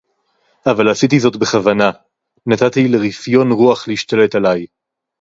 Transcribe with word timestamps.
אבל 0.71 0.89
עשיתי 0.91 1.19
זאת 1.19 1.35
בכוונה. 1.35 1.91
נתתי 2.45 2.79
לרפיון־רוח 2.87 3.87
להשתלט 3.87 4.35
עליי. 4.35 4.65